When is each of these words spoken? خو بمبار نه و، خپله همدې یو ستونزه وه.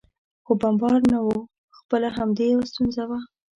خو 0.45 0.51
بمبار 0.61 0.99
نه 1.11 1.19
و، 1.27 1.29
خپله 1.77 2.07
همدې 2.17 2.45
یو 2.53 2.61
ستونزه 2.71 3.03
وه. 3.09 3.19